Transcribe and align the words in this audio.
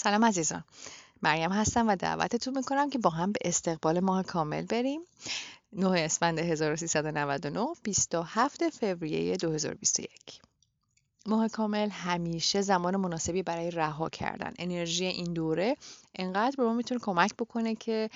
سلام 0.00 0.24
عزیزان. 0.24 0.64
مریم 1.22 1.52
هستم 1.52 1.88
و 1.88 1.96
دعوتتون 1.96 2.56
می‌کنم 2.58 2.90
که 2.90 2.98
با 2.98 3.10
هم 3.10 3.32
به 3.32 3.38
استقبال 3.44 4.00
ماه 4.00 4.22
کامل 4.22 4.66
بریم. 4.66 5.00
9 5.72 6.00
اسفند 6.00 6.38
1399 6.38 7.66
27 7.82 8.68
فوریه 8.68 9.36
2021 9.36 10.47
ماه 11.28 11.48
کامل 11.48 11.88
همیشه 11.90 12.60
زمان 12.60 12.96
مناسبی 12.96 13.42
برای 13.42 13.70
رها 13.70 14.08
کردن. 14.08 14.52
انرژی 14.58 15.04
این 15.04 15.32
دوره 15.32 15.76
انقدر 16.14 16.56
به 16.56 16.62
ما 16.62 16.72
می‌تونه 16.72 17.00
کمک 17.00 17.34
بکنه 17.34 17.74
که 17.74 18.10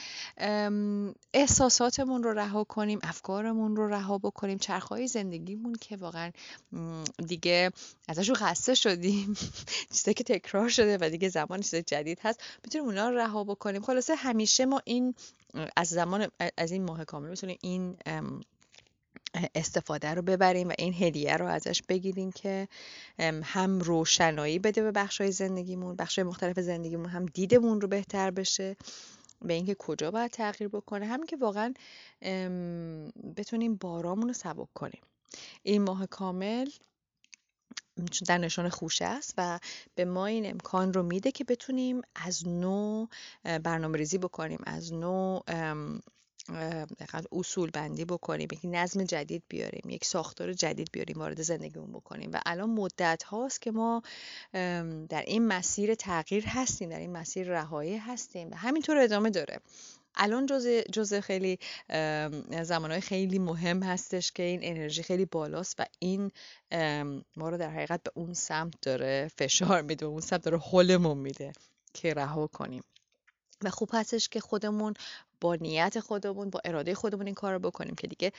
احساساتمون 1.34 2.22
رو 2.22 2.32
رها 2.32 2.64
کنیم 2.64 2.98
افکارمون 3.02 3.76
رو 3.76 3.88
رها 3.88 4.18
بکنیم 4.18 4.58
چرخهای 4.58 5.06
زندگیمون 5.06 5.72
که 5.80 5.96
واقعا 5.96 6.30
دیگه 7.26 7.70
ازشون 8.08 8.34
خسته 8.34 8.74
شدیم 8.74 9.34
چیزایی 9.94 10.14
که 10.14 10.24
تکرار 10.24 10.68
شده 10.68 10.98
و 11.00 11.10
دیگه 11.10 11.28
زمان 11.28 11.60
چیز 11.60 11.74
جدید 11.74 12.18
هست 12.22 12.40
می‌تونیم 12.64 12.86
اونا 12.86 13.08
رو 13.08 13.18
رها 13.18 13.44
بکنیم. 13.44 13.82
خلاصه 13.82 14.14
همیشه 14.14 14.66
ما 14.66 14.80
این 14.84 15.14
از 15.76 15.88
زمان 15.88 16.28
از 16.56 16.72
این 16.72 16.84
ماه 16.84 17.04
کامل 17.04 17.28
می‌تونیم 17.28 17.58
این 17.60 17.96
استفاده 19.54 20.14
رو 20.14 20.22
ببریم 20.22 20.68
و 20.68 20.72
این 20.78 20.94
هدیه 20.94 21.36
رو 21.36 21.46
ازش 21.46 21.82
بگیریم 21.82 22.32
که 22.32 22.68
هم 23.42 23.78
روشنایی 23.78 24.58
بده 24.58 24.82
به 24.82 24.92
بخشای 24.92 25.32
زندگیمون 25.32 25.96
بخشای 25.96 26.24
مختلف 26.24 26.60
زندگیمون 26.60 27.08
هم 27.08 27.26
دیدمون 27.26 27.80
رو 27.80 27.88
بهتر 27.88 28.30
بشه 28.30 28.76
به 29.42 29.54
اینکه 29.54 29.74
کجا 29.74 30.10
باید 30.10 30.30
تغییر 30.30 30.68
بکنه. 30.68 31.06
همین 31.06 31.26
که 31.26 31.36
واقعا 31.36 31.74
بتونیم 33.36 33.74
بارامون 33.74 34.28
رو 34.28 34.34
سبک 34.34 34.68
کنیم. 34.74 35.00
این 35.62 35.82
ماه 35.82 36.06
کامل 36.06 36.70
در 38.26 38.38
نشان 38.38 38.68
خوشه 38.68 39.04
است 39.04 39.34
و 39.38 39.58
به 39.94 40.04
ما 40.04 40.26
این 40.26 40.50
امکان 40.50 40.92
رو 40.92 41.02
میده 41.02 41.32
که 41.32 41.44
بتونیم 41.44 42.02
از 42.14 42.48
نو 42.48 43.06
برنامه 43.44 43.98
ریزی 43.98 44.18
بکنیم 44.18 44.60
از 44.66 44.92
نو 44.92 45.40
اصول 47.32 47.70
بندی 47.70 48.04
بکنیم 48.04 48.48
یک 48.52 48.60
نظم 48.64 49.04
جدید 49.04 49.42
بیاریم 49.48 49.90
یک 49.90 50.04
ساختار 50.04 50.52
جدید 50.52 50.88
بیاریم 50.92 51.18
وارد 51.18 51.42
زندگیمون 51.42 51.92
بکنیم. 51.92 52.30
و 52.32 52.40
الان 52.46 52.70
مدت 52.70 53.22
هاست 53.22 53.62
که 53.62 53.70
ما 53.70 54.02
در 55.08 55.24
این 55.26 55.46
مسیر 55.46 55.94
تغییر 55.94 56.46
هستیم 56.46 56.90
در 56.90 56.98
این 56.98 57.12
مسیر 57.12 57.48
رهایی 57.48 57.96
هستیم 57.96 58.50
و 58.50 58.54
همینطور 58.54 58.98
ادامه 58.98 59.30
داره. 59.30 59.60
الان 60.14 60.46
جزء 60.46 60.80
جزء 60.92 61.20
خیلی 61.20 61.58
زمانهای 62.62 63.00
خیلی 63.00 63.38
مهم 63.38 63.82
هستش 63.82 64.32
که 64.32 64.42
این 64.42 64.60
انرژی 64.62 65.02
خیلی 65.02 65.24
بالاست 65.24 65.74
و 65.78 65.84
این 65.98 66.30
ما 67.36 67.48
رو 67.48 67.56
در 67.56 67.70
حقیقت 67.70 68.02
به 68.02 68.10
اون 68.14 68.34
سمت 68.34 68.74
داره 68.82 69.30
فشار 69.38 69.82
میده 69.82 70.06
اون 70.06 70.20
سمت 70.20 70.42
داره 70.42 70.58
حلمون 70.58 71.18
میده 71.18 71.52
که 71.94 72.14
رها 72.14 72.46
کنیم. 72.46 72.82
و 73.62 73.70
خوب 73.70 73.90
هستش 73.92 74.28
که 74.28 74.40
خودمون 74.40 74.94
با 75.42 75.54
نیت 75.54 76.00
خودمون 76.00 76.50
با 76.50 76.60
اراده 76.64 76.94
خودمون 76.94 77.26
این 77.26 77.34
کار 77.34 77.52
رو 77.52 77.58
بکنیم 77.58 77.94
که 77.94 78.06
دیگه 78.06 78.32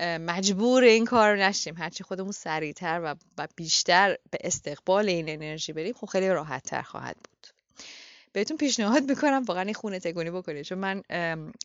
مجبور 0.00 0.84
این 0.84 1.04
کار 1.04 1.36
نشیم. 1.36 1.76
هرچی 1.76 2.04
خودمون 2.04 2.32
سریعتر 2.32 3.00
و, 3.38 3.46
بیشتر 3.56 4.16
به 4.30 4.38
استقبال 4.40 5.08
این 5.08 5.28
انرژی 5.28 5.72
بریم 5.72 5.94
خب 5.94 6.06
خیلی 6.06 6.28
راحت 6.28 6.62
تر 6.62 6.82
خواهد 6.82 7.16
بود. 7.16 7.46
بهتون 8.32 8.56
پیشنهاد 8.56 9.10
می‌کنم 9.10 9.44
واقعا 9.46 9.62
این 9.62 9.74
خونه 9.74 9.98
تگونی 9.98 10.30
بکنید. 10.30 10.62
چون 10.62 10.78
من 10.78 11.02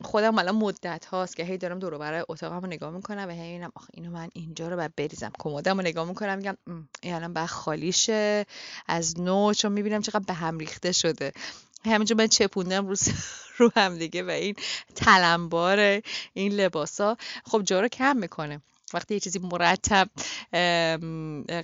خودم 0.01 0.39
الان 0.39 0.55
مدت 0.55 1.05
هاست 1.05 1.35
که 1.35 1.43
هی 1.43 1.57
دارم 1.57 1.79
دور 1.79 1.97
برای 1.97 2.23
اتاقم 2.29 2.59
رو 2.59 2.67
نگاه 2.67 2.91
می‌کنم 2.91 3.25
و 3.27 3.31
هی 3.31 3.41
اینم 3.41 3.71
آخه 3.75 3.87
اینو 3.93 4.11
من 4.11 4.29
اینجا 4.33 4.69
رو 4.69 4.75
باید 4.75 4.95
بریزم. 4.95 5.31
کمدم 5.39 5.77
رو 5.77 5.81
نگاه 5.81 6.07
می‌کنم 6.07 6.37
میگم 6.37 6.57
این 7.01 7.13
الان 7.13 7.33
باید 7.33 7.47
خالیشه. 7.47 8.45
از 8.87 9.19
نو 9.19 9.53
چون 9.53 9.71
می‌بینم 9.71 10.01
چقدر 10.01 10.25
به 10.27 10.33
هم 10.33 10.57
ریخته 10.57 10.91
شده. 10.91 11.31
همینجا 11.85 12.15
من 12.15 12.27
چپوندم 12.27 12.87
رو 12.87 12.95
رو 13.61 13.71
هم 13.75 13.97
دیگه 13.97 14.23
و 14.23 14.29
این 14.29 14.55
تلمبار 14.95 16.01
این 16.33 16.51
لباسا. 16.53 17.17
خب 17.45 17.61
جا 17.63 17.81
رو 17.81 17.87
کم 17.87 18.17
می‌کنه. 18.17 18.61
وقتی 18.93 19.13
یه 19.13 19.19
چیزی 19.19 19.39
مرتب 19.39 20.09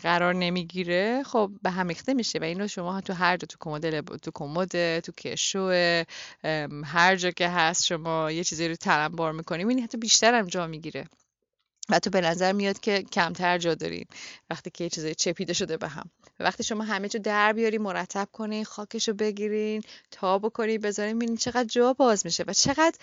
قرار 0.03 0.33
نمی‌گیره 0.33 1.23
خب 1.23 1.51
به 1.61 1.69
هم 1.69 1.87
ریخته 1.87 2.13
میشه 2.13 2.39
و 2.39 2.43
این 2.43 2.59
رو 2.59 2.67
شما 2.67 3.01
تو 3.01 3.13
هر 3.13 3.37
جا 3.37 3.45
تو 3.45 3.57
کمد 3.59 4.17
تو 4.17 4.31
کمد 4.33 4.99
تو 4.99 5.11
کشو 5.11 5.69
هر 6.85 7.15
جا 7.15 7.31
که 7.31 7.49
هست 7.49 7.85
شما 7.85 8.31
یه 8.31 8.43
چیزی 8.43 8.67
رو 8.67 8.75
تلمبار 8.75 9.31
می‌کنیم 9.31 9.67
این 9.67 9.79
حتی 9.79 9.97
بیشتر 9.97 10.33
هم 10.33 10.47
جا 10.47 10.67
می‌گیره. 10.67 11.07
و 11.89 11.99
تو 11.99 12.09
به 12.09 12.21
نظر 12.21 12.51
میاد 12.51 12.79
که 12.79 13.03
کمتر 13.03 13.57
جا 13.57 13.75
دارین 13.75 14.05
وقتی 14.49 14.69
که 14.69 14.83
یه 14.83 14.89
چیزای 14.89 15.15
چپیده 15.15 15.53
شده 15.53 15.77
به 15.77 15.87
هم. 15.87 16.09
وقتی 16.39 16.63
شما 16.63 16.83
همه 16.83 17.09
جا 17.09 17.19
در 17.19 17.53
بیاری 17.53 17.77
مرتب 17.77 18.27
کنین 18.31 18.65
خاکشو 18.65 19.13
بگیرین 19.13 19.81
تا 20.11 20.39
بکنین 20.39 20.81
بذارین 20.81 21.15
ببینین 21.15 21.37
چقدر 21.37 21.63
جا 21.63 21.93
باز 21.93 22.25
میشه 22.25 22.43
و 22.47 22.53
چقدر 22.53 22.97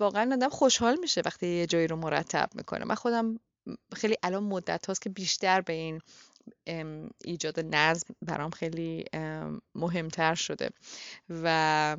واقعا 0.00 0.32
آدم 0.34 0.48
خوشحال 0.48 0.98
میشه 1.00 1.22
وقتی 1.24 1.46
یه 1.46 1.66
جایی 1.66 1.86
رو 1.86 1.96
مرتب 1.96 2.48
می‌کنه. 2.54 2.84
من 2.84 2.94
خودم 2.94 3.38
خیلی 3.94 4.16
الان 4.22 4.44
مدت 4.44 4.86
هاست 4.86 5.02
که 5.02 5.10
بیشتر 5.10 5.60
به 5.60 5.72
این 5.72 6.00
ایجاد 7.24 7.60
نظم 7.60 8.14
برام 8.22 8.50
خیلی 8.50 9.04
مهمتر 9.74 10.34
شده 10.34 10.70
و 11.30 11.96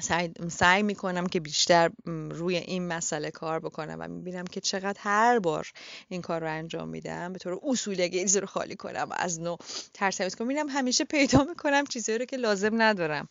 سعی, 0.00 0.32
سعی 0.48 0.82
می‌کنم 0.82 1.26
که 1.26 1.40
بیشتر 1.40 1.90
روی 2.30 2.56
این 2.56 2.88
مسئله 2.88 3.30
کار 3.30 3.60
بکنم 3.60 3.96
و 4.00 4.08
می‌بینم 4.08 4.44
که 4.44 4.60
چقدر 4.60 5.00
هر 5.00 5.38
بار 5.38 5.72
این 6.08 6.22
کار 6.22 6.40
رو 6.40 6.50
انجام 6.50 6.88
میدم 6.88 7.32
به 7.32 7.38
طور 7.38 7.60
اصولی 7.62 8.02
اگه 8.02 8.40
رو 8.40 8.46
خالی 8.46 8.76
کنم 8.76 9.08
از 9.12 9.40
نو 9.40 9.56
ترتمیز 9.94 10.34
کنم. 10.34 10.48
می‌بینم 10.48 10.68
همیشه 10.68 11.04
پیدا 11.04 11.44
می‌کنم 11.44 11.84
چیزی 11.84 12.18
رو 12.18 12.24
که 12.24 12.36
لازم 12.36 12.82
ندارم. 12.82 13.28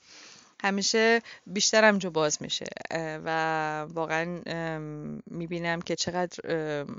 همیشه 0.63 1.21
بیشترم 1.47 1.97
جو 1.97 2.09
باز 2.11 2.41
میشه 2.41 2.65
و 3.25 3.81
واقعا 3.93 4.25
می‌بینم 5.25 5.81
که 5.81 5.95
چقدر 5.95 6.37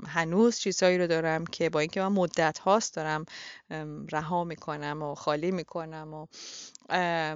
هنوز 0.07 0.57
چیزهایی 0.57 0.97
رو 0.97 1.07
دارم 1.07 1.45
که 1.45 1.69
با 1.69 1.79
اینکه 1.79 2.01
من 2.01 2.07
مدت 2.07 2.59
هاست 2.59 2.95
دارم 2.95 3.25
رها 4.11 4.43
می‌کنم 4.43 5.03
و 5.03 5.15
خالی 5.15 5.51
می‌کنم 5.51 6.13
و 6.13 6.25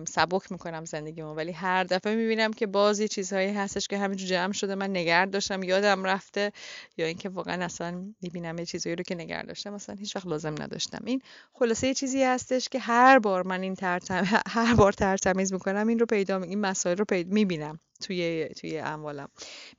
سبک 0.07 0.51
می‌کنم 0.51 0.85
زندگیمو 0.85 1.33
ولی 1.33 1.51
هر 1.51 1.83
دفعه 1.83 2.15
می‌بینم 2.15 2.53
که 2.53 2.67
باز 2.67 3.01
چیزهایی 3.01 3.49
هستش 3.53 3.87
که 3.87 3.97
همینجور 3.97 4.29
جمع 4.29 4.53
شده 4.53 4.75
من 4.75 4.89
نگرد 4.97 5.31
داشتم 5.31 5.63
یادم 5.63 6.03
رفته 6.03 6.51
یا 6.97 7.05
اینکه 7.05 7.29
واقعا 7.29 7.65
اصلا 7.65 8.13
می‌بینم 8.21 8.57
یه 8.59 8.65
چیزهایی 8.65 8.95
رو 8.95 9.03
که 9.03 9.15
نگرد 9.15 9.47
داشتم 9.47 9.73
اصلا 9.73 9.95
هیچ 9.95 10.15
وقت 10.15 10.27
لازم 10.27 10.55
نداشتم. 10.61 10.99
این 11.05 11.21
خلاصه 11.53 11.87
یه 11.87 11.93
چیزی 11.93 12.23
هستش 12.23 12.69
که 12.69 12.79
هر 12.79 13.19
بار 13.19 13.47
من 13.47 13.61
این 13.61 13.75
ترتم 13.75 14.23
هر 14.47 14.75
بار 14.75 14.93
ترتمیز 14.93 15.53
می‌کنم 15.53 15.87
این 15.87 15.99
رو 15.99 16.05
پیدا 16.05 16.41
این 16.41 16.61
مسائل 16.61 16.97
رو 16.97 17.05
پیدا 17.05 17.33
می‌بینم 17.33 17.79
توی 18.01 18.49
توی 18.49 18.77
اموالم. 18.79 19.27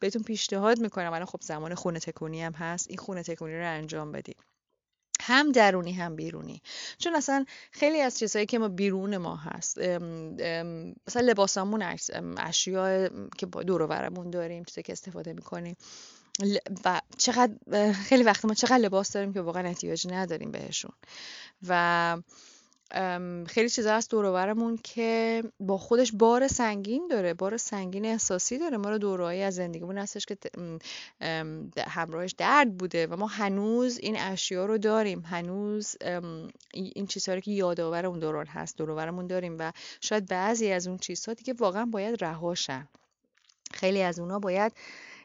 بهتون 0.01 0.23
پیشنهاد 0.23 0.79
می‌کنم 0.81 1.13
الان 1.13 1.27
خب 1.27 1.41
زمان 1.43 1.75
خونه 1.75 1.99
تکونی 1.99 2.43
هم 2.43 2.53
هست 2.53 2.87
این 2.89 2.99
خونه 2.99 3.23
تکونی 3.23 3.59
رو 3.59 3.67
انجام 3.67 4.13
بدید 4.13 4.50
هم 5.21 5.53
درونی 5.53 5.93
هم 5.93 6.17
بیرونی. 6.17 6.63
چون 6.99 7.15
اصلا 7.15 7.45
خیلی 7.73 8.01
از 8.01 8.19
چیزهایی 8.19 8.47
که 8.47 8.59
ما 8.59 8.69
بیرون 8.69 9.17
ما 9.17 9.37
هست 9.37 9.79
مثلا 9.79 11.23
لباسامون 11.23 11.97
اشیاء 12.39 13.09
که 13.39 13.47
دور 13.47 13.87
برمون 13.87 14.31
داریم 14.31 14.65
چیزی 14.65 14.83
که 14.83 14.93
استفاده 14.93 15.33
می‌کنیم. 15.33 15.77
و 16.85 17.01
چقدر 17.19 17.93
خیلی 17.93 18.23
وقت 18.23 18.45
ما 18.45 18.55
چقدر 18.55 18.79
لباس 18.79 19.13
داریم 19.13 19.33
که 19.33 19.41
واقعا 19.41 19.67
احتیاج 19.67 20.07
نداریم 20.11 20.51
بهشون. 20.51 20.93
و 21.69 22.17
خیلی 23.47 23.69
چیزا 23.69 23.97
هست 23.97 24.11
دور 24.11 24.77
که 24.85 25.43
با 25.61 25.79
خودش 25.79 26.13
بار 26.13 26.49
سنگین 26.49 27.09
داره 27.11 27.35
بار 27.35 27.57
سنگین 27.57 28.05
احساسی 28.05 28.59
داره. 28.59 28.77
ما 28.77 28.91
رو 28.91 28.99
دورایی 28.99 29.43
از 29.43 29.55
زندگیمون 29.55 29.99
هستش 29.99 30.27
که 30.27 30.37
همراهش 31.89 32.35
درد 32.39 32.77
بوده 32.77 33.07
و 33.07 33.17
ما 33.17 33.27
هنوز 33.27 33.99
این 33.99 34.17
اشیا 34.19 34.67
رو 34.67 34.79
داریم. 34.79 35.21
هنوز 35.21 35.97
این 36.75 37.07
چیزهایی 37.07 37.41
که 37.41 37.51
یادآور 37.51 38.07
اون 38.07 38.19
دوران 38.19 38.47
هست 38.47 38.77
دورورمون 38.77 39.27
داریم 39.27 39.57
و 39.59 39.73
شاید 40.01 40.27
بعضی 40.27 40.71
از 40.71 40.89
اون 40.89 40.99
چیزها 40.99 41.35
دیگه 41.35 41.53
واقعا 41.53 41.85
باید 41.87 42.25
رهاشن. 42.25 42.89
خیلی 43.73 44.03
از 44.03 44.19
اونا 44.19 44.39
باید 44.39 44.73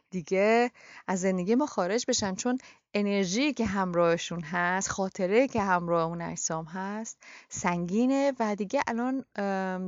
دیگه 0.09 0.71
از 1.07 1.21
زندگی 1.21 1.55
ما 1.55 1.65
خارج 1.65 2.05
بشن 2.07 2.35
چون 2.35 2.57
انرژی 2.93 3.53
که 3.53 3.65
همراهشون 3.65 4.41
هست 4.41 4.89
خاطره 4.89 5.47
که 5.47 5.61
همراه 5.61 6.05
اون 6.05 6.21
اجسام 6.21 6.65
هست 6.65 7.17
سنگینه 7.49 8.33
و 8.39 8.55
دیگه 8.55 8.81
الان 8.87 9.25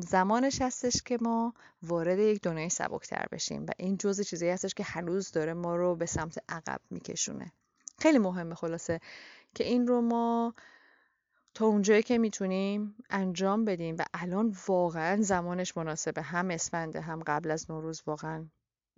زمانش 0.02 0.62
هستش 0.62 1.02
که 1.06 1.18
ما 1.22 1.54
وارد 1.84 2.20
یک 2.20 2.42
دنیای 2.42 2.70
سبکتر 2.70 3.26
بشیم 3.32 3.66
و 3.66 3.70
این 3.78 3.98
جزء 3.98 4.24
چیزی 4.24 4.50
هستش 4.50 4.74
که 4.74 4.84
هنوز 4.84 5.32
داره 5.32 5.54
ما 5.54 5.76
رو 5.76 5.96
به 5.96 6.06
سمت 6.06 6.38
عقب 6.50 6.82
میکشونه. 6.90 7.52
خیلی 8.00 8.18
مهمه 8.18 8.56
خلاصه 8.56 9.00
که 9.56 9.64
این 9.64 9.88
رو 9.88 10.02
ما 10.02 10.54
تا 11.54 11.66
اونجایی 11.66 12.04
که 12.04 12.18
می‌تونیم 12.18 12.96
انجام 13.10 13.66
بدیم 13.66 13.96
و 14.00 14.06
الان 14.14 14.56
واقعا 14.68 15.22
زمانش 15.22 15.78
مناسبه 15.78 16.22
هم 16.22 16.52
اسفنده 16.52 17.02
هم 17.02 17.24
قبل 17.28 17.52
از 17.52 17.72
نوروز 17.72 18.04
واقعا 18.06 18.46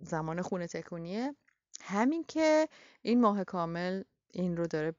زمان 0.00 0.42
خونه 0.42 0.66
تکونیه. 0.66 1.34
همین 1.82 2.24
که 2.28 2.68
این 3.02 3.20
ماه 3.20 3.44
کامل 3.44 4.02
این 4.32 4.56
رو 4.56 4.66
داره 4.66 4.94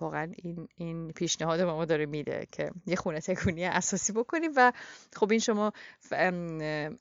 واقعا 0.00 0.32
این 0.36 0.68
این 0.76 1.12
پیشنهاد 1.12 1.60
ما 1.60 1.84
داره 1.84 2.06
میده 2.06 2.46
که 2.52 2.70
یه 2.86 2.96
خونه 2.96 3.20
تکونی 3.20 3.64
اساسی 3.64 4.12
بکنیم 4.12 4.50
و 4.56 4.72
خب 5.16 5.30
این 5.30 5.40
شما 5.40 5.72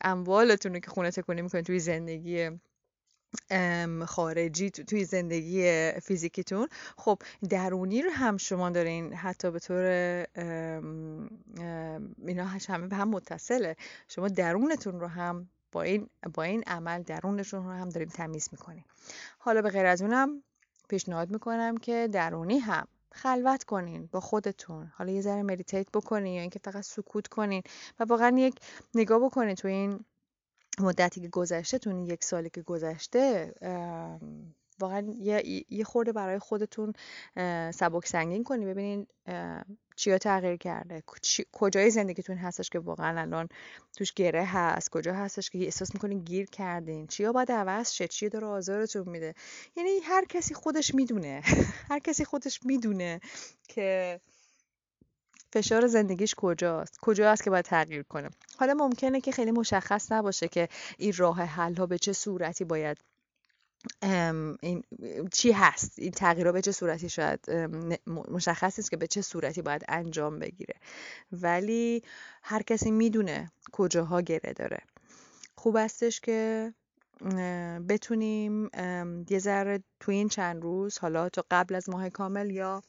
اموالتون 0.01 0.73
رو 0.73 0.79
که 0.79 0.91
خونه 0.91 1.11
تکونی 1.11 1.41
می‌کنید 1.41 1.65
توی 1.65 1.79
زندگی 1.79 2.49
خارجی 4.05 4.69
توی 4.69 5.05
زندگی 5.05 5.91
فیزیکیتون 5.91 6.67
خب 6.97 7.21
درونی 7.49 8.01
رو 8.01 8.09
هم 8.09 8.37
شما 8.37 8.69
دارین 8.69 9.13
حتی 9.13 9.51
به 9.51 9.59
طور 9.59 9.85
اینا 12.27 12.45
همه 12.67 12.87
به 12.87 12.95
هم 12.95 13.09
متصله. 13.09 13.75
شما 14.07 14.27
درونتون 14.27 14.99
رو 14.99 15.07
هم 15.07 15.49
با 15.75 15.81
این 15.81 16.09
با 16.33 16.43
این 16.43 16.63
عمل 16.67 17.03
درونشون 17.03 17.65
رو 17.65 17.71
هم 17.71 17.89
داریم 17.89 18.09
تمیز 18.09 18.49
می‌کنیم. 18.51 18.85
حالا 19.39 19.61
به 19.61 19.69
غیر 19.69 19.85
از 19.85 20.01
اونم 20.01 20.43
پیشنهاد 20.89 21.29
می‌کنم 21.31 21.77
که 21.77 22.09
درونی 22.11 22.59
هم 22.59 22.87
خلوت 23.11 23.63
کنین 23.63 24.09
با 24.11 24.19
خودتون. 24.19 24.91
حالا 24.95 25.11
یه 25.11 25.21
ذره 25.21 25.43
meditate 25.43 25.87
بکنین 25.93 26.33
یا 26.33 26.41
اینکه 26.41 26.59
فقط 26.59 26.83
سکوت 26.83 27.27
کنین 27.27 27.61
و 27.99 28.03
واقعا 28.03 28.37
یک 28.37 28.55
نگاه 28.95 29.19
بکنین 29.19 29.55
تو 29.55 29.67
این 29.67 30.05
مدتی 30.79 31.21
که 31.21 31.27
گذشته 31.27 31.77
تو 31.77 32.05
یک 32.05 32.23
سالی 32.23 32.49
که 32.49 32.61
گذشته 32.61 33.53
واقعا 34.79 35.13
یه, 35.19 35.65
یه 35.69 35.83
خورده 35.83 36.11
برای 36.11 36.39
خودتون 36.39 36.93
سبک 37.71 38.07
سنگین 38.07 38.43
کنی 38.43 38.65
ببینین 38.65 39.07
چیا 39.95 40.17
تغییر 40.17 40.55
کرده؟ 40.55 41.03
کجای 41.51 41.91
زندگیتون 41.91 42.37
هستش 42.37 42.69
که 42.69 42.79
واقعا 42.79 43.21
الان 43.21 43.49
توش 43.97 44.13
گره 44.13 44.45
هست؟ 44.45 44.89
کجا 44.89 45.13
هستش 45.13 45.49
که 45.49 45.57
احساس 45.57 45.93
می‌کنین 45.93 46.19
گیر 46.19 46.45
کردین؟ 46.45 47.07
چیا 47.07 47.31
باید 47.31 47.51
عوض 47.51 47.91
شه؟ 47.91 48.07
چی 48.07 48.29
داره 48.29 48.47
آزارتون 48.47 49.09
میده؟ 49.09 49.33
یعنی 49.75 49.99
هر 50.03 50.25
کسی 50.25 50.53
خودش 50.53 50.95
می‌دونه. 50.95 51.41
هر 51.91 51.99
کسی 51.99 52.25
خودش 52.25 52.65
می‌دونه 52.65 53.19
که 53.67 54.19
فشار 55.53 55.87
زندگیش 55.87 56.35
کجاست. 56.37 56.99
کجا 57.01 57.31
است 57.31 57.43
که 57.43 57.49
باید 57.49 57.65
تغییر 57.65 58.03
کنه. 58.03 58.29
حالا 58.57 58.73
ممکنه 58.73 59.21
که 59.21 59.31
خیلی 59.31 59.51
مشخص 59.51 60.11
نباشه 60.11 60.47
که 60.47 60.69
این 60.97 61.13
راه 61.17 61.41
حل 61.41 61.75
ها 61.75 61.85
به 61.85 61.97
چه 61.97 62.13
صورتی 62.13 62.63
باید 62.63 62.97
این 64.61 64.83
چی 65.31 65.51
هست؟ 65.51 65.99
این 65.99 66.11
تغییرها 66.11 66.51
به 66.51 66.61
چه 66.61 66.71
صورتی 66.71 67.09
شاید 67.09 67.51
مشخص 68.07 68.79
است 68.79 68.91
که 68.91 68.97
به 68.97 69.07
چه 69.07 69.21
صورتی 69.21 69.61
باید 69.61 69.85
انجام 69.87 70.39
بگیره. 70.39 70.75
ولی 71.31 72.03
هر 72.43 72.61
کسی 72.61 72.91
می‌دونه 72.91 73.51
کجاها 73.71 74.21
گره 74.21 74.53
داره. 74.53 74.79
خوب 75.55 75.75
استش 75.75 76.19
که 76.19 76.73
بتونیم 77.89 78.69
یه 79.29 79.39
ذره 79.39 79.83
تو 79.99 80.11
این 80.11 80.29
چند 80.29 80.63
روز 80.63 80.97
حالا 80.97 81.29
تا 81.29 81.45
قبل 81.51 81.75
از 81.75 81.89
ماه 81.89 82.09
کامل 82.09 82.49
یا 82.49 82.81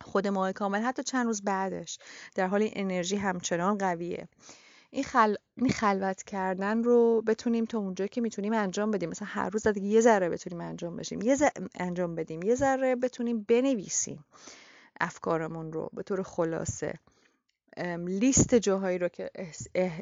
خود 0.00 0.26
ماه 0.28 0.52
کامل 0.52 0.82
حتی 0.82 1.02
چند 1.02 1.26
روز 1.26 1.42
بعدش 1.42 1.98
در 2.34 2.46
حال 2.46 2.68
انرژی 2.72 3.16
همچنان 3.16 3.78
قویه. 3.78 4.28
این, 4.94 5.04
خل... 5.04 5.34
این 5.56 5.70
خلوت 5.70 6.22
کردن 6.22 6.82
رو 6.82 7.22
بتونیم 7.26 7.64
تا 7.64 7.78
اونجا 7.78 8.06
که 8.06 8.20
می‌تونیم 8.20 8.52
انجام 8.52 8.90
بدیم. 8.90 9.08
مثلا 9.08 9.28
هر 9.30 9.50
روز 9.50 9.66
دیگه 9.66 9.86
یه 9.86 10.00
ذره 10.00 10.28
بتونیم 10.28 10.60
انجام 10.60 10.96
بشیم. 10.96 11.22
یه 11.22 11.36
انجام 11.74 12.14
بدیم. 12.14 12.42
یه 12.42 12.54
ذره 12.54 12.96
بتونیم 12.96 13.42
بنویسیم 13.48 14.24
افکارمون 15.00 15.72
رو 15.72 15.90
به 15.92 16.02
طور 16.02 16.22
خلاصه. 16.22 16.98
لیست 18.06 18.54
جاهایی 18.54 18.98
رو 18.98 19.08
که 19.08 19.30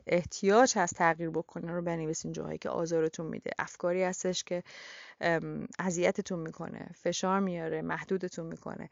احتیاج 0.07 0.79
هست 0.79 0.95
تغییر 0.95 1.31
بکنه 1.31 1.73
رو 1.73 1.83
بنویسین. 1.83 2.33
جاهایی 2.33 2.59
که 2.59 2.69
آزارتون 2.69 3.27
میده. 3.27 3.51
افکاری 3.59 4.03
هستش 4.03 4.45
که 4.45 4.63
اذیتتون 5.79 6.39
می‌کنه. 6.39 6.91
فشار 6.95 7.41
میاره. 7.41 7.83
محدودتون 7.83 8.47
می‌کنه. 8.47 8.91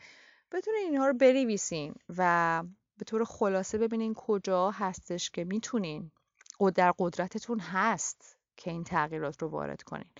بتونین 0.52 0.80
اینها 0.84 1.06
رو 1.06 1.14
بنویسین 1.14 1.94
و 2.16 2.62
به 2.98 3.04
طور 3.04 3.24
خلاصه 3.24 3.78
ببینین 3.78 4.14
کجا 4.14 4.70
هستش 4.70 5.30
که 5.30 5.44
می‌تونین 5.44 6.10
و 6.60 6.70
در 6.70 6.94
قدرتتون 6.98 7.60
هست 7.60 8.36
که 8.56 8.70
این 8.70 8.84
تغییرات 8.84 9.42
رو 9.42 9.48
وارد 9.48 9.82
کنین. 9.82 10.10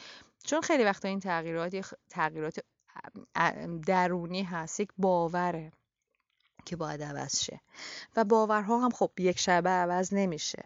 چون 0.44 0.60
خیلی 0.60 0.84
وقتا 0.84 1.08
این 1.08 1.20
تغییرات 1.20 1.96
تغییرات 2.10 2.60
درونی 3.86 4.42
هست 4.42 4.80
یک 4.80 4.88
باوره 4.98 5.72
که 6.64 6.76
باید 6.76 7.02
عوض 7.02 7.44
شه. 7.44 7.60
و 8.16 8.24
باورها 8.24 8.78
هم 8.78 8.90
خب 8.90 9.10
یک 9.18 9.38
شبه 9.38 9.70
عوض 9.70 10.14
نمیشه. 10.14 10.64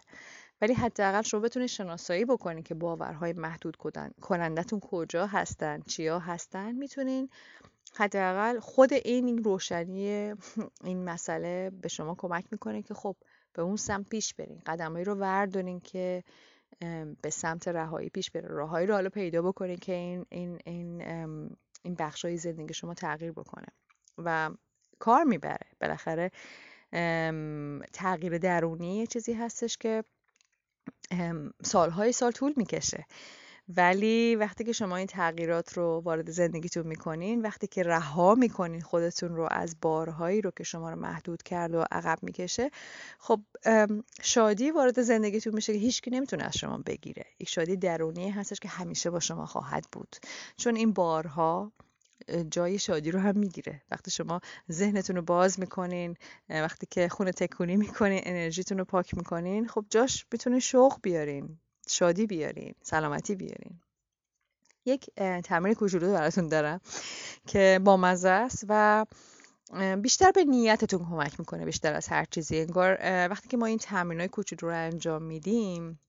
ولی 0.61 0.75
حداقل 0.75 1.23
شما 1.23 1.41
بتونید 1.41 1.69
شناسایی 1.69 2.25
بکنید 2.25 2.67
که 2.67 2.75
باورهای 2.75 3.33
محدود 3.33 3.77
کنندتون 4.21 4.81
کجا 4.81 5.27
هستن 5.27 5.81
چیا 5.81 6.19
هستن. 6.19 6.73
می‌تونین 6.73 7.31
حداقل 7.95 8.59
خود 8.61 8.93
این 8.93 9.45
روشنی 9.45 10.35
این 10.85 11.05
مسئله 11.05 11.71
به 11.71 11.89
شما 11.89 12.15
کمک 12.15 12.45
می‌کنه 12.51 12.83
که 12.83 12.95
خب 12.95 13.17
به 13.53 13.63
اون 13.63 13.77
سمت 13.77 14.09
پیش 14.09 14.35
برین. 14.35 14.63
قدمایی 14.67 15.05
رو 15.05 15.15
وردارین 15.15 15.81
که 15.81 16.25
به 17.23 17.31
سمت 17.31 17.69
رهایی 17.69 18.09
پیش 18.09 18.31
بره. 18.31 18.49
راههایی 18.49 18.87
رو 18.87 18.95
حالا 18.95 19.09
پیدا 19.09 19.43
بکنین 19.43 19.77
که 19.77 19.93
این 19.93 20.27
این 20.31 20.59
این 20.67 21.03
این 21.83 21.95
بخشای 21.95 22.37
زندگی 22.37 22.75
شما 22.75 22.95
تغییر 22.95 23.33
بکنه. 23.33 23.67
و 24.19 24.51
کار 24.99 25.25
می‌بره. 25.25 25.67
بالاخره 25.81 26.31
تغییر 27.93 28.39
درونی 28.39 29.07
چیزی 29.07 29.33
هستش 29.33 29.77
که 29.77 30.05
سالهای 31.65 32.13
سال 32.13 32.33
طول 32.33 32.53
می‌کشه. 32.57 33.07
ولی 33.77 34.37
وقتی 34.37 34.65
که 34.65 34.73
شما 34.73 34.97
این 34.97 35.07
تغییرات 35.07 35.73
رو 35.73 36.03
وارد 36.05 36.31
زندگیتون 36.31 36.87
می‌کنین 36.87 37.43
وقتی 37.43 37.67
که 37.67 37.83
رها 37.83 38.35
می‌کنین 38.35 38.81
خودتون 38.81 39.37
رو 39.37 39.49
از 39.51 39.77
بارهایی 39.81 40.41
رو 40.41 40.51
که 40.51 40.65
شما 40.65 40.91
رو 40.91 40.97
محدود 40.97 41.43
کرد 41.43 41.75
و 41.75 41.85
عقب 41.91 42.19
می‌کشه 42.23 42.71
خب 43.19 43.41
شادی 44.23 44.71
وارد 44.71 45.03
زندگیتون 45.03 45.55
میشه 45.55 45.73
که 45.73 45.79
هیچکی 45.79 46.11
نمی‌تونه 46.11 46.45
از 46.45 46.57
شما 46.57 46.79
بگیره. 46.87 47.25
یک 47.41 47.49
شادی 47.49 47.77
درونی 47.77 48.31
هستش 48.31 48.61
که 48.61 48.69
همیشه 48.69 49.11
با 49.11 49.21
شما 49.21 49.47
خواهد 49.47 49.87
بود. 49.93 50.17
چون 50.57 50.77
این 50.77 50.93
بارها 50.93 51.73
جای 52.51 52.79
شادی 52.79 53.11
رو 53.11 53.21
هم 53.21 53.39
می‌گیره. 53.39 53.83
وقتی 53.91 54.11
شما 54.11 54.41
ذهنتون 54.71 55.17
رو 55.17 55.23
باز 55.23 55.61
می‌کنین 55.61 56.17
وقتی 56.49 56.87
که 56.91 57.09
خونه 57.09 57.33
تکونی 57.33 57.77
می‌کنین 57.77 58.21
انرژیتون 58.25 58.79
رو 58.79 58.85
پاک 58.85 59.17
می‌کنین 59.17 59.69
خب 59.69 59.85
جاش 59.91 60.27
می‌تونین 60.33 60.61
شوق 60.61 60.99
بیارین. 61.03 61.59
شادی 61.89 62.27
بیارین 62.27 62.75
سلامتی 62.83 63.35
بیارین. 63.35 63.81
یک 64.85 65.11
تمرین 65.45 65.75
کوچولو 65.75 66.13
براتون 66.13 66.49
دارم 66.49 66.81
که 67.47 67.81
با 67.85 67.97
مزه 67.97 68.29
است 68.29 68.65
و 68.69 69.07
بیشتر 70.03 70.31
به 70.31 70.45
نیتتون 70.45 71.05
کمک 71.05 71.41
می‌کنه 71.41 71.65
بیشتر 71.65 71.95
از 71.95 72.09
هر 72.09 72.25
چیزی. 72.25 72.61
انگار 72.61 72.99
وقتی 73.31 73.49
که 73.49 73.57
ما 73.57 73.67
این 73.67 73.79
تمرین 73.79 74.21
های 74.21 74.29
کوچولو 74.29 74.73
رو 74.73 74.79
انجام 74.79 75.23
میدیم 75.23 76.01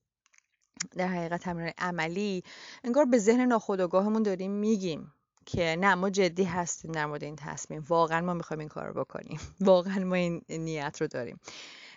در 0.96 1.08
حقیقت 1.08 1.40
تمرین 1.40 1.72
عملی 1.78 2.44
انگار 2.84 3.04
به 3.04 3.18
ذهن 3.18 3.40
ناخودآگاهمون 3.40 4.22
داریم 4.22 4.50
میگیم 4.50 5.12
که 5.46 5.76
نه 5.80 5.94
ما 5.94 6.10
جدی 6.10 6.44
هستیم 6.44 6.92
در 6.92 7.06
مورد 7.06 7.24
این 7.24 7.36
تصمیم. 7.36 7.84
واقعا 7.88 8.20
ما 8.20 8.34
می‌خوایم 8.34 8.60
این 8.60 8.68
کار 8.68 8.86
رو 8.86 9.04
بکنیم. 9.04 9.40
واقعا 9.60 10.04
ما 10.04 10.14
این 10.14 10.42
نیت 10.48 10.96
رو 11.00 11.06
داریم. 11.06 11.40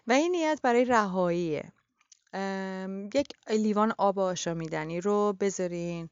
و 0.07 0.12
این 0.12 0.31
نیت 0.31 0.60
برای 0.63 0.86
رهاییه. 0.86 1.72
یک 3.13 3.27
لیوان 3.50 3.94
آب 3.98 4.20
آشامیدنی 4.20 5.01
رو 5.01 5.34
بذارین. 5.39 6.10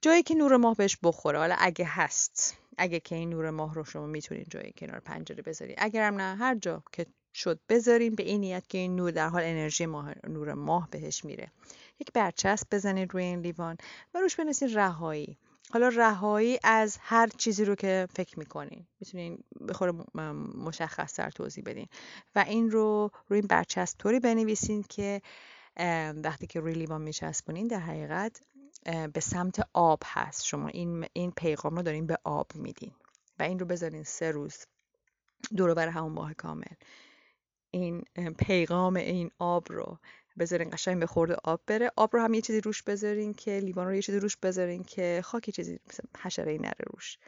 جایی 0.00 0.22
که 0.22 0.34
نور 0.34 0.56
ماه 0.56 0.76
بهش 0.76 0.98
بخوره. 1.02 1.38
حالا 1.38 1.56
اگه 1.58 1.84
هست 1.88 2.56
اگه 2.78 3.00
که 3.00 3.14
این 3.14 3.30
نور 3.30 3.50
ماه 3.50 3.74
رو 3.74 3.84
شما 3.84 4.06
می‌تونین 4.06 4.44
جایی 4.50 4.72
کنار 4.76 5.00
پنجره 5.00 5.42
بذارین. 5.42 5.76
اگرم 5.78 6.14
نه 6.20 6.36
هر 6.36 6.54
جا 6.54 6.82
که 6.92 7.06
شد 7.34 7.60
بذارین. 7.68 8.14
به 8.14 8.22
این 8.22 8.40
نیت 8.40 8.68
که 8.68 8.78
این 8.78 8.96
نور 8.96 9.10
در 9.10 9.28
حال 9.28 9.42
انرژی 9.44 9.86
ماه 9.86 10.12
نور 10.28 10.52
ماه 10.54 10.88
بهش 10.90 11.24
میره. 11.24 11.50
یک 12.00 12.12
برچسب 12.12 12.66
بزنید 12.72 13.12
روی 13.12 13.22
این 13.22 13.40
لیوان 13.40 13.76
و 14.14 14.18
روش 14.18 14.36
بنویسین 14.36 14.74
رهایی. 14.74 15.38
حالا 15.72 15.88
رهایی 15.88 16.58
از 16.64 16.98
هر 17.00 17.28
چیزی 17.38 17.64
رو 17.64 17.74
که 17.74 18.08
فکر 18.16 18.38
می‌کنین. 18.38 18.86
می‌تونین 19.00 19.38
به 20.14 20.32
مشخص 20.56 21.12
تر 21.12 21.30
توضیح 21.30 21.64
بدین. 21.66 21.86
و 22.34 22.44
این 22.48 22.70
رو 22.70 23.10
روی 23.28 23.38
این 23.38 23.48
برچسب 23.48 23.98
طوری 23.98 24.20
بنویسین 24.20 24.84
که 24.88 25.22
وقتی 26.24 26.46
که 26.46 26.60
روی 26.60 26.72
لیوان 26.72 27.02
میچسبونین 27.02 27.66
در 27.66 27.80
حقیقت 27.80 28.40
به 29.12 29.20
سمت 29.20 29.68
آب 29.72 30.02
هست. 30.04 30.44
شما 30.44 30.68
این, 30.68 31.06
این 31.12 31.30
پیغام 31.30 31.76
رو 31.76 31.82
دارین 31.82 32.06
به 32.06 32.18
آب 32.24 32.50
میدین 32.54 32.92
و 33.38 33.42
این 33.42 33.58
رو 33.58 33.66
بذارین 33.66 34.02
سه 34.02 34.30
روز 34.30 34.56
دور 35.56 35.74
بر 35.74 35.88
همون 35.88 36.12
ماه 36.12 36.34
کامل. 36.34 36.74
این 37.70 38.04
پیغام 38.38 38.96
این 38.96 39.30
آب 39.38 39.72
رو 39.72 39.98
بذارین 40.38 40.70
قشنگ 40.70 41.00
به 41.00 41.06
خورده 41.06 41.36
آب 41.44 41.60
بره. 41.66 41.90
آب 41.96 42.16
رو 42.16 42.22
هم 42.22 42.34
یه 42.34 42.40
چیزی 42.40 42.60
روش 42.60 42.82
بذارین 42.82 43.34
که 43.34 43.60
لیوان 43.60 43.86
رو 43.86 43.94
یه 43.94 44.02
چیزی 44.02 44.18
روش 44.18 44.36
بذارین 44.36 44.82
که 44.82 45.20
خاکی 45.24 45.52
چیزی 45.52 45.80
مثل 45.88 46.02
حشره 46.18 46.52
ای 46.52 46.58
نره 46.58 46.84
روش. 46.92 47.18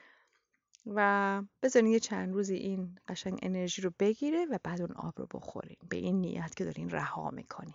و 0.87 1.43
بذارین 1.63 1.91
یه 1.91 2.01
چند 2.01 2.35
روزی 2.35 2.55
این 2.55 2.99
قشنگ 3.09 3.39
انرژی 3.43 3.83
رو 3.83 3.91
بگیره 3.99 4.47
و 4.51 4.59
بعد 4.65 4.81
اون 4.81 4.93
آب 4.93 5.15
رو 5.17 5.27
بخورین. 5.35 5.77
به 5.89 5.97
این 5.97 6.21
نیت 6.21 6.55
که 6.55 6.65
دارین 6.65 6.91
رها 6.91 7.31
می‌کنین. 7.31 7.75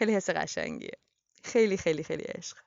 خیلی 0.00 0.16
حس 0.16 0.30
قشنگیه. 0.30 0.98
خیلی 1.44 1.76
خیلی 1.76 2.04
خیلی 2.04 2.24
عشق. 2.24 2.58